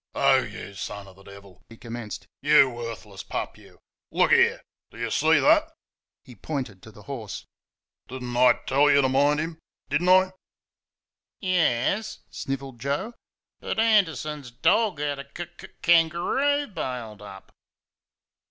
[0.15, 2.25] "Oh, YOU son of the Devil!" he commenced.
[2.41, 3.77] "YOU worthless pup, you!
[4.09, 4.63] Look there!
[4.89, 5.67] Do you see that?"
[6.23, 7.45] (He pointed to the horse.)
[8.07, 9.59] "Did n't I tell you to mind him?
[9.89, 10.31] Did n'"
[11.39, 13.13] "Yes," snivelled Joe;
[13.59, 17.51] "but Anderson's dog had a k k k angaroo bailed up."